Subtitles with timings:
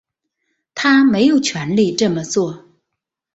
[0.73, 2.65] 他没有权力这么做